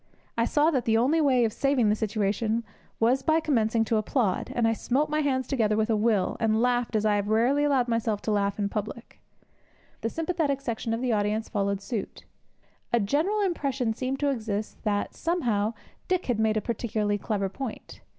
[0.35, 2.63] I saw that the only way of saving the situation
[2.99, 6.59] was by commencing to applaud, and I smote my hands together with a will, and
[6.59, 9.21] laughed as I have rarely allowed myself to laugh in public.
[10.01, 12.25] The sympathetic section of the audience followed suit.
[12.91, 15.75] A general impression seemed to exist that, somehow,
[16.07, 18.01] Dick had made a particularly clever point.